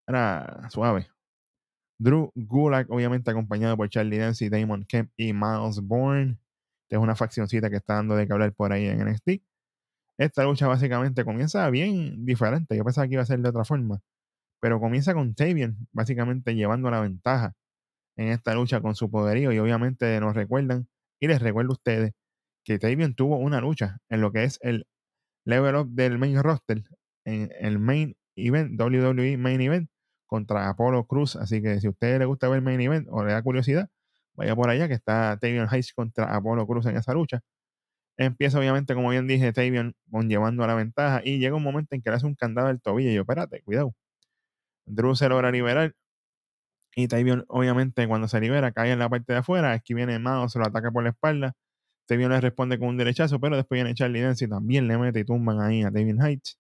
Era 0.08 0.70
suave. 0.70 1.08
Drew 2.00 2.32
Gulak, 2.36 2.90
obviamente 2.92 3.32
acompañado 3.32 3.76
por 3.76 3.90
Charlie 3.90 4.18
Dempsey, 4.18 4.50
Damon 4.50 4.86
Kemp 4.86 5.12
y 5.18 5.34
Miles 5.34 5.82
Bourne. 5.82 6.38
es 6.90 6.98
una 6.98 7.16
faccioncita 7.16 7.70
que 7.70 7.78
está 7.78 7.96
dando 7.96 8.16
de 8.16 8.28
que 8.28 8.34
hablar 8.34 8.54
por 8.54 8.72
ahí 8.72 8.86
en 8.88 9.04
NXT. 9.06 9.42
Esta 10.18 10.44
lucha 10.44 10.68
básicamente 10.68 11.26
comienza 11.26 11.70
bien 11.70 12.26
diferente. 12.26 12.76
Yo 12.76 12.84
pensaba 12.84 13.08
que 13.08 13.14
iba 13.14 13.24
a 13.24 13.26
ser 13.26 13.40
de 13.40 13.50
otra 13.50 13.66
forma. 13.66 14.02
Pero 14.60 14.80
comienza 14.80 15.14
con 15.14 15.36
Tavian, 15.36 15.88
básicamente 15.92 16.56
llevando 16.56 16.90
la 16.92 17.02
ventaja 17.02 17.56
en 18.18 18.30
esta 18.30 18.56
lucha 18.56 18.82
con 18.82 18.96
su 18.96 19.12
poderío. 19.12 19.52
Y 19.52 19.60
obviamente 19.60 20.20
nos 20.20 20.36
recuerdan, 20.36 20.88
y 21.20 21.28
les 21.28 21.42
recuerdo 21.42 21.72
a 21.72 21.74
ustedes, 21.74 22.14
que 22.64 22.80
Tavian 22.80 23.16
tuvo 23.16 23.38
una 23.38 23.62
lucha 23.62 24.00
en 24.10 24.22
lo 24.22 24.32
que 24.32 24.44
es 24.44 24.60
el 24.62 24.88
level 25.46 25.76
up 25.76 25.90
del 25.90 26.18
main 26.18 26.42
roster, 26.42 26.84
en 27.26 27.52
el 27.60 27.80
main 27.80 28.18
event, 28.36 28.80
WWE 28.80 29.38
Main 29.38 29.62
Event 29.62 29.90
contra 30.28 30.70
Apollo 30.70 31.06
Cruz. 31.08 31.36
Así 31.36 31.62
que 31.62 31.80
si 31.82 31.88
a 31.88 31.90
usted 31.92 32.20
le 32.20 32.26
gusta 32.26 32.50
ver 32.50 32.62
Main 32.62 32.82
Event 32.82 33.08
o 33.12 33.24
le 33.26 33.34
da 33.34 33.42
curiosidad, 33.42 33.90
vaya 34.36 34.56
por 34.56 34.70
allá 34.70 34.88
que 34.88 34.94
está 34.96 35.38
Tavion 35.40 35.68
Hayes 35.72 35.94
contra 35.94 36.36
Apollo 36.36 36.68
Cruz 36.68 36.86
en 36.88 36.98
esa 36.98 37.14
lucha. 37.14 37.42
Empieza 38.18 38.60
obviamente, 38.60 38.96
como 38.96 39.10
bien 39.10 39.28
dije, 39.28 39.54
Tavion 39.54 39.96
llevando 40.28 40.64
a 40.64 40.68
la 40.68 40.76
ventaja 40.76 41.22
y 41.24 41.40
llega 41.40 41.56
un 41.56 41.64
momento 41.64 41.96
en 41.96 42.02
que 42.02 42.10
le 42.10 42.18
hace 42.18 42.26
un 42.26 42.36
candado 42.36 42.68
al 42.68 42.82
tobillo 42.82 43.12
y 43.12 43.16
yo, 43.16 43.22
espérate, 43.22 43.62
cuidado. 43.64 43.94
Drew 44.86 45.16
se 45.16 45.30
logra 45.30 45.52
liberar 45.52 45.94
y 46.96 47.08
Tavion 47.08 47.46
obviamente 47.48 48.08
cuando 48.08 48.28
se 48.28 48.40
libera 48.40 48.72
cae 48.72 48.92
en 48.92 49.00
la 49.00 49.10
parte 49.10 49.34
de 49.34 49.40
afuera, 49.40 49.72
aquí 49.72 49.94
viene 49.94 50.18
Mao, 50.20 50.50
se 50.50 50.60
lo 50.60 50.66
ataca 50.66 50.92
por 50.92 51.04
la 51.04 51.10
espalda. 51.12 51.54
Tavion 52.08 52.32
le 52.32 52.42
responde 52.42 52.80
con 52.80 52.90
un 52.90 52.98
derechazo, 52.98 53.40
pero 53.40 53.56
después 53.58 53.78
viene 53.78 53.94
Charlie 53.96 54.22
Dance 54.22 54.46
y 54.46 54.50
también 54.50 54.88
le 54.88 54.98
mete 54.98 55.20
y 55.22 55.26
tumban 55.26 55.62
ahí 55.62 55.84
a 55.84 55.92
Tavion 55.92 56.22
Heights. 56.26 56.58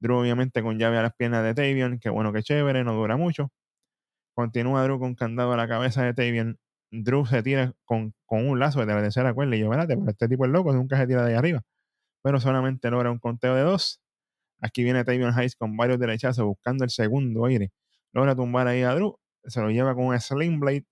Drew 0.00 0.16
obviamente 0.16 0.62
con 0.62 0.78
llave 0.78 0.98
a 0.98 1.02
las 1.02 1.14
piernas 1.14 1.44
de 1.44 1.54
Tavion, 1.54 1.98
que 1.98 2.10
bueno, 2.10 2.32
que 2.32 2.42
chévere, 2.42 2.84
no 2.84 2.94
dura 2.94 3.16
mucho. 3.16 3.50
Continúa 4.34 4.82
Drew 4.84 4.98
con 4.98 5.14
candado 5.14 5.52
a 5.52 5.56
la 5.56 5.68
cabeza 5.68 6.02
de 6.04 6.14
Tavion. 6.14 6.58
Drew 6.90 7.26
se 7.26 7.42
tira 7.42 7.74
con, 7.84 8.14
un 8.28 8.58
lazo 8.58 8.80
de 8.80 8.86
la 8.86 9.02
tercera 9.02 9.34
cuerda 9.34 9.56
y 9.56 9.60
yo, 9.60 9.66
espérate, 9.66 9.96
pero 9.96 10.10
este 10.10 10.28
tipo 10.28 10.44
es 10.44 10.50
loco, 10.52 10.72
nunca 10.72 10.96
se 10.98 11.06
tira 11.06 11.24
de 11.24 11.32
ahí 11.32 11.38
arriba. 11.38 11.62
Pero 12.22 12.40
solamente 12.40 12.90
logra 12.90 13.10
un 13.10 13.18
conteo 13.18 13.54
de 13.54 13.62
dos. 13.62 14.00
Aquí 14.60 14.84
viene 14.84 15.04
Tavion 15.04 15.32
Hayes 15.38 15.56
con 15.56 15.76
varios 15.76 15.98
derechazos 15.98 16.44
buscando 16.44 16.84
el 16.84 16.90
segundo 16.90 17.46
aire. 17.46 17.72
Logra 18.12 18.36
tumbar 18.36 18.68
ahí 18.68 18.82
a 18.82 18.94
Drew, 18.94 19.18
se 19.44 19.60
lo 19.60 19.70
lleva 19.70 19.94
con 19.94 20.06
un 20.06 20.20
Slim 20.20 20.60
Blade. 20.60 20.86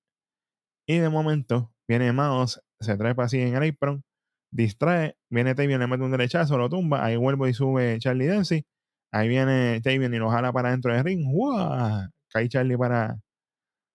Y 0.87 0.99
de 0.99 1.09
momento 1.09 1.73
viene 1.89 2.13
Mouse, 2.13 2.61
se 2.81 2.97
trae 2.97 3.15
así 3.19 3.41
en 3.41 3.57
el 3.57 3.71
apron, 3.71 4.05
distrae, 4.51 5.17
viene 5.31 5.55
Tavion, 5.55 5.81
le 5.81 5.87
mete 5.87 6.05
un 6.05 6.11
derechazo, 6.11 6.59
lo 6.59 6.69
tumba, 6.69 7.05
ahí 7.05 7.17
vuelve 7.17 7.51
y 7.51 7.55
sube 7.55 7.99
Charlie 7.99 8.27
Dempsey 8.27 8.67
Ahí 9.15 9.29
viene 9.29 9.81
Tavion 9.81 10.13
y 10.13 10.19
lo 10.19 10.29
jala 10.29 10.53
para 10.53 10.73
dentro 10.73 10.93
del 10.93 11.05
ring. 11.05 11.25
¡Wow! 11.25 12.09
Cae 12.33 12.49
Charlie 12.49 12.77
para 12.77 13.17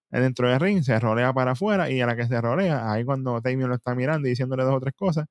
dentro 0.09 0.49
del 0.49 0.61
ring, 0.61 0.81
se 0.81 0.97
rolea 0.97 1.33
para 1.33 1.51
afuera 1.51 1.89
y 1.91 1.99
a 1.99 2.05
la 2.05 2.15
que 2.15 2.25
se 2.25 2.39
rolea, 2.39 2.89
ahí 2.91 3.03
cuando 3.03 3.41
Tavion 3.41 3.69
lo 3.69 3.75
está 3.75 3.95
mirando 3.95 4.27
y 4.27 4.31
diciéndole 4.31 4.63
dos 4.63 4.75
o 4.75 4.79
tres 4.79 4.93
cosas, 4.95 5.25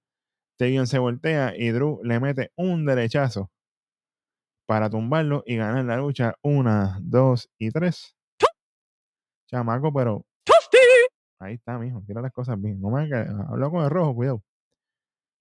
Tavion 0.58 0.86
se 0.86 0.98
voltea 0.98 1.54
y 1.56 1.70
Drew 1.70 2.00
le 2.04 2.20
mete 2.20 2.52
un 2.56 2.84
derechazo 2.84 3.50
para 4.66 4.90
tumbarlo 4.90 5.42
y 5.46 5.56
ganar 5.56 5.86
la 5.86 5.96
lucha. 5.96 6.34
Una, 6.42 6.98
dos 7.00 7.48
y 7.58 7.70
tres. 7.70 8.14
Chamaco, 9.50 9.90
pero. 9.90 10.26
Ahí 11.40 11.54
está, 11.54 11.78
mijo. 11.78 12.02
Tira 12.06 12.20
las 12.20 12.32
cosas 12.32 12.60
bien. 12.60 12.78
No 12.80 12.90
me 12.90 13.08
hablo 13.48 13.70
con 13.70 13.84
el 13.84 13.90
rojo, 13.90 14.14
cuidado. 14.14 14.42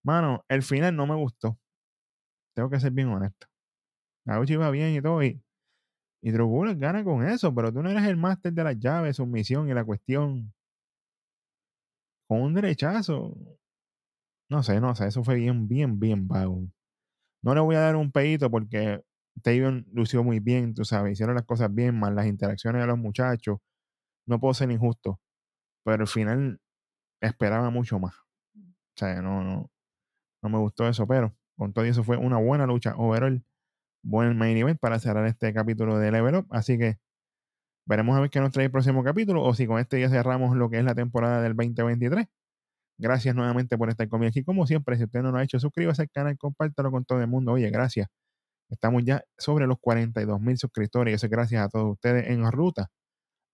Mano, 0.04 0.46
el 0.48 0.64
final 0.64 0.96
no 0.96 1.06
me 1.06 1.16
gustó. 1.16 1.58
Tengo 2.56 2.70
que 2.70 2.80
ser 2.80 2.92
bien 2.92 3.10
honesto. 3.10 3.48
Gauchi 4.28 4.54
iba 4.54 4.70
bien 4.70 4.94
y 4.94 5.02
todo. 5.02 5.24
Y, 5.24 5.42
y 6.22 6.32
gana 6.76 7.04
con 7.04 7.26
eso, 7.26 7.54
pero 7.56 7.72
tú 7.72 7.82
no 7.82 7.90
eres 7.90 8.04
el 8.04 8.18
máster 8.18 8.54
de 8.54 8.64
las 8.64 8.78
llaves, 8.78 9.16
su 9.16 9.26
misión 9.26 9.70
y 9.70 9.74
la 9.74 9.86
cuestión. 9.86 10.54
Con 12.28 12.42
un 12.42 12.54
derechazo. 12.54 13.36
No 14.50 14.64
sé, 14.64 14.82
no 14.82 14.96
sé. 14.96 15.08
Eso 15.08 15.24
fue 15.24 15.36
bien, 15.36 15.68
bien, 15.68 16.00
bien 16.00 16.28
vago. 16.28 16.62
No 17.42 17.56
le 17.56 17.62
voy 17.62 17.76
a 17.76 17.80
dar 17.80 17.96
un 17.96 18.12
pedito 18.12 18.52
porque 18.52 19.02
Tavion 19.42 19.86
lució 19.94 20.24
muy 20.24 20.40
bien, 20.40 20.74
tú 20.74 20.84
sabes. 20.84 21.14
Hicieron 21.14 21.36
las 21.36 21.46
cosas 21.46 21.74
bien, 21.74 21.98
más 21.98 22.14
las 22.14 22.28
interacciones 22.28 22.82
de 22.82 22.88
los 22.88 22.98
muchachos. 22.98 23.60
No 24.28 24.40
puedo 24.40 24.54
ser 24.54 24.70
injusto. 24.72 25.22
Pero 25.86 26.04
al 26.04 26.08
final 26.08 26.60
esperaba 27.22 27.70
mucho 27.70 28.00
más. 28.00 28.14
O 28.56 28.98
sea, 28.98 29.22
no, 29.22 29.44
no, 29.44 29.72
no 30.44 30.50
me 30.50 30.58
gustó 30.58 30.88
eso, 30.88 31.08
pero 31.08 31.34
con 31.58 31.72
todo 31.72 31.86
eso 31.86 32.04
fue 32.04 32.18
una 32.18 32.38
buena 32.38 32.66
lucha 32.66 32.96
overall 32.98 33.44
buen 34.08 34.38
main 34.38 34.58
event 34.58 34.80
para 34.80 35.00
cerrar 35.00 35.26
este 35.28 35.54
capítulo 35.54 36.00
de 36.00 36.12
Level 36.12 36.36
Up. 36.36 36.48
Así 36.52 36.78
que 36.78 36.98
Veremos 37.88 38.18
a 38.18 38.20
ver 38.20 38.30
qué 38.30 38.42
nos 38.42 38.52
trae 38.52 38.66
el 38.66 38.72
próximo 38.72 39.02
capítulo 39.02 39.44
o 39.44 39.54
si 39.54 39.66
con 39.66 39.80
este 39.80 40.00
ya 40.02 40.10
cerramos 40.10 40.58
lo 40.58 40.70
que 40.70 40.78
es 40.78 40.84
la 40.84 40.94
temporada 40.94 41.42
del 41.42 41.56
2023. 41.56 42.28
Gracias 42.98 43.36
nuevamente 43.36 43.78
por 43.78 43.90
estar 43.90 44.10
conmigo 44.10 44.30
aquí. 44.30 44.44
Como 44.44 44.68
siempre, 44.68 44.98
si 44.98 45.06
usted 45.06 45.22
no 45.22 45.32
lo 45.32 45.38
ha 45.38 45.44
hecho, 45.44 45.58
suscríbase 45.60 46.02
al 46.04 46.10
canal, 46.10 46.38
compártalo 46.38 46.92
con 46.92 47.06
todo 47.06 47.22
el 47.22 47.28
mundo. 47.28 47.54
Oye, 47.54 47.70
gracias. 47.70 48.10
Estamos 48.70 49.04
ya 49.06 49.24
sobre 49.38 49.68
los 49.68 49.80
42 49.80 50.42
mil 50.42 50.58
suscriptores 50.58 51.14
y 51.14 51.16
eso 51.16 51.28
es 51.28 51.32
gracias 51.32 51.66
a 51.66 51.70
todos 51.70 51.94
ustedes 51.94 52.30
en 52.30 52.44
ruta 52.52 52.90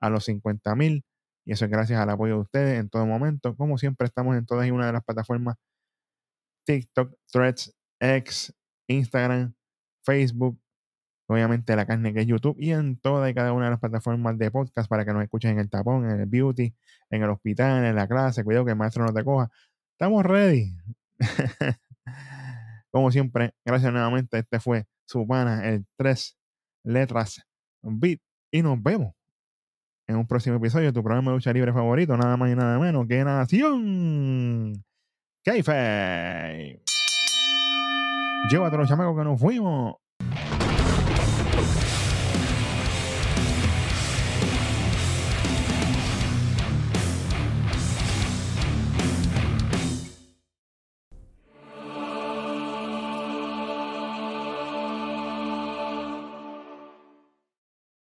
a 0.01 0.09
los 0.09 0.25
50 0.25 0.75
mil 0.75 1.05
y 1.45 1.53
eso 1.53 1.65
es 1.65 1.71
gracias 1.71 1.99
al 1.99 2.09
apoyo 2.09 2.35
de 2.35 2.41
ustedes 2.41 2.79
en 2.79 2.89
todo 2.89 3.05
momento. 3.05 3.55
Como 3.55 3.77
siempre, 3.77 4.07
estamos 4.07 4.35
en 4.35 4.47
todas 4.47 4.67
y 4.67 4.71
una 4.71 4.87
de 4.87 4.93
las 4.93 5.03
plataformas 5.03 5.57
TikTok, 6.65 7.13
Threads, 7.31 7.75
X, 7.99 8.53
Instagram, 8.87 9.53
Facebook, 10.03 10.59
obviamente 11.27 11.75
la 11.75 11.85
carne 11.85 12.13
que 12.13 12.21
es 12.21 12.27
YouTube 12.27 12.55
y 12.59 12.71
en 12.71 12.97
toda 12.97 13.29
y 13.29 13.33
cada 13.33 13.53
una 13.53 13.65
de 13.65 13.71
las 13.71 13.79
plataformas 13.79 14.37
de 14.37 14.51
podcast 14.51 14.89
para 14.89 15.05
que 15.05 15.13
nos 15.13 15.23
escuchen 15.23 15.51
en 15.51 15.59
el 15.59 15.69
tapón, 15.69 16.09
en 16.09 16.19
el 16.19 16.25
beauty, 16.25 16.73
en 17.09 17.23
el 17.23 17.29
hospital, 17.29 17.85
en 17.85 17.95
la 17.95 18.07
clase. 18.07 18.43
Cuidado 18.43 18.65
que 18.65 18.71
el 18.71 18.77
maestro 18.77 19.05
no 19.05 19.13
te 19.13 19.23
coja. 19.23 19.49
Estamos 19.93 20.25
ready. 20.25 20.75
Como 22.91 23.11
siempre, 23.11 23.53
gracias 23.65 23.91
nuevamente. 23.91 24.39
Este 24.39 24.59
fue 24.59 24.85
su 25.05 25.25
pana, 25.25 25.67
el 25.67 25.85
tres 25.97 26.37
letras 26.83 27.41
beat. 27.81 28.19
Y 28.51 28.61
nos 28.61 28.81
vemos 28.81 29.15
en 30.07 30.17
un 30.17 30.27
próximo 30.27 30.57
episodio 30.57 30.87
de 30.87 30.93
tu 30.93 31.03
programa 31.03 31.31
de 31.31 31.37
lucha 31.37 31.53
libre 31.53 31.73
favorito, 31.73 32.15
nada 32.17 32.37
más 32.37 32.51
y 32.51 32.55
nada 32.55 32.77
menos 32.77 33.07
que 33.07 33.23
Nación 33.23 34.83
Keife. 35.43 36.82
Llévate 38.49 38.77
los 38.77 38.87
chamacos 38.87 39.17
que 39.17 39.23
nos 39.23 39.39
fuimos. 39.39 39.95